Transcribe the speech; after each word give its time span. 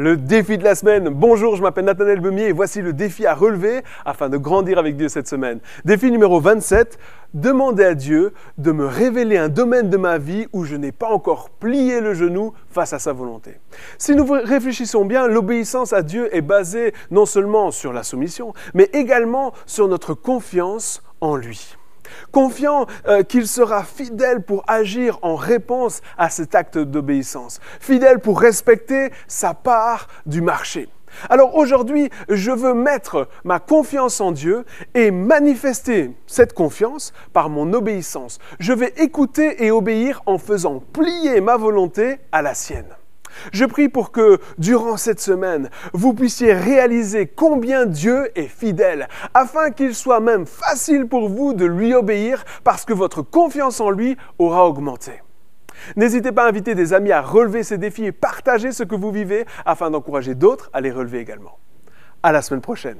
Le 0.00 0.16
défi 0.16 0.58
de 0.58 0.62
la 0.62 0.76
semaine. 0.76 1.08
Bonjour, 1.08 1.56
je 1.56 1.62
m'appelle 1.62 1.86
Nathanaël 1.86 2.20
Bemier 2.20 2.44
et 2.44 2.52
voici 2.52 2.82
le 2.82 2.92
défi 2.92 3.26
à 3.26 3.34
relever 3.34 3.82
afin 4.04 4.28
de 4.28 4.36
grandir 4.36 4.78
avec 4.78 4.96
Dieu 4.96 5.08
cette 5.08 5.26
semaine. 5.26 5.58
Défi 5.84 6.12
numéro 6.12 6.38
27. 6.38 7.00
Demander 7.34 7.84
à 7.84 7.94
Dieu 7.96 8.32
de 8.58 8.70
me 8.70 8.86
révéler 8.86 9.36
un 9.38 9.48
domaine 9.48 9.90
de 9.90 9.96
ma 9.96 10.18
vie 10.18 10.46
où 10.52 10.62
je 10.62 10.76
n'ai 10.76 10.92
pas 10.92 11.08
encore 11.08 11.50
plié 11.50 12.00
le 12.00 12.14
genou 12.14 12.52
face 12.70 12.92
à 12.92 13.00
sa 13.00 13.12
volonté. 13.12 13.58
Si 13.98 14.14
nous 14.14 14.24
réfléchissons 14.24 15.04
bien, 15.04 15.26
l'obéissance 15.26 15.92
à 15.92 16.02
Dieu 16.02 16.32
est 16.32 16.42
basée 16.42 16.94
non 17.10 17.26
seulement 17.26 17.72
sur 17.72 17.92
la 17.92 18.04
soumission, 18.04 18.52
mais 18.74 18.88
également 18.92 19.52
sur 19.66 19.88
notre 19.88 20.14
confiance 20.14 21.02
en 21.20 21.34
lui 21.34 21.76
confiant 22.32 22.86
euh, 23.06 23.22
qu'il 23.22 23.46
sera 23.46 23.84
fidèle 23.84 24.42
pour 24.42 24.64
agir 24.66 25.18
en 25.22 25.36
réponse 25.36 26.00
à 26.16 26.30
cet 26.30 26.54
acte 26.54 26.78
d'obéissance, 26.78 27.60
fidèle 27.80 28.18
pour 28.18 28.40
respecter 28.40 29.10
sa 29.26 29.54
part 29.54 30.08
du 30.26 30.40
marché. 30.40 30.88
Alors 31.30 31.56
aujourd'hui, 31.56 32.10
je 32.28 32.50
veux 32.50 32.74
mettre 32.74 33.28
ma 33.44 33.58
confiance 33.58 34.20
en 34.20 34.32
Dieu 34.32 34.64
et 34.94 35.10
manifester 35.10 36.12
cette 36.26 36.52
confiance 36.52 37.12
par 37.32 37.48
mon 37.48 37.72
obéissance. 37.72 38.38
Je 38.60 38.72
vais 38.72 38.92
écouter 38.98 39.64
et 39.64 39.70
obéir 39.70 40.22
en 40.26 40.38
faisant 40.38 40.80
plier 40.92 41.40
ma 41.40 41.56
volonté 41.56 42.18
à 42.32 42.42
la 42.42 42.54
sienne. 42.54 42.97
Je 43.52 43.64
prie 43.64 43.88
pour 43.88 44.12
que 44.12 44.38
durant 44.58 44.96
cette 44.96 45.20
semaine, 45.20 45.70
vous 45.92 46.14
puissiez 46.14 46.52
réaliser 46.52 47.26
combien 47.26 47.86
Dieu 47.86 48.30
est 48.38 48.48
fidèle, 48.48 49.08
afin 49.34 49.70
qu'il 49.70 49.94
soit 49.94 50.20
même 50.20 50.46
facile 50.46 51.06
pour 51.06 51.28
vous 51.28 51.52
de 51.52 51.64
lui 51.64 51.94
obéir 51.94 52.44
parce 52.64 52.84
que 52.84 52.92
votre 52.92 53.22
confiance 53.22 53.80
en 53.80 53.90
lui 53.90 54.16
aura 54.38 54.66
augmenté. 54.66 55.22
N'hésitez 55.96 56.32
pas 56.32 56.44
à 56.44 56.48
inviter 56.48 56.74
des 56.74 56.92
amis 56.92 57.12
à 57.12 57.20
relever 57.20 57.62
ces 57.62 57.78
défis 57.78 58.06
et 58.06 58.12
partager 58.12 58.72
ce 58.72 58.82
que 58.82 58.96
vous 58.96 59.12
vivez 59.12 59.46
afin 59.64 59.90
d'encourager 59.90 60.34
d'autres 60.34 60.70
à 60.72 60.80
les 60.80 60.90
relever 60.90 61.20
également. 61.20 61.58
À 62.22 62.32
la 62.32 62.42
semaine 62.42 62.60
prochaine. 62.60 62.98